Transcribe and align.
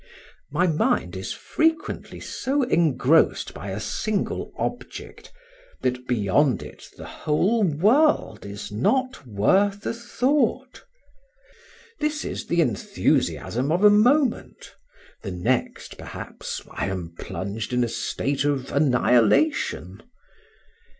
My 0.49 0.65
mind 0.65 1.15
is 1.15 1.31
frequently 1.31 2.19
so 2.19 2.63
engrossed 2.63 3.53
by 3.53 3.69
a 3.69 3.79
single 3.79 4.51
object, 4.57 5.31
that 5.83 6.07
beyond 6.07 6.63
it 6.63 6.89
the 6.97 7.05
whole 7.05 7.61
world 7.61 8.43
is 8.43 8.71
not 8.71 9.27
worth 9.27 9.85
a 9.85 9.93
thought; 9.93 10.81
this 11.99 12.25
is 12.25 12.47
the 12.47 12.61
enthusiasm 12.61 13.71
of 13.71 13.83
a 13.83 13.91
moment, 13.91 14.73
the 15.21 15.29
next, 15.29 15.99
perhaps, 15.99 16.63
I 16.71 16.87
am 16.87 17.13
plunged 17.19 17.71
in 17.71 17.83
a 17.83 17.87
state 17.87 18.43
of 18.43 18.71
annihilation. 18.71 20.01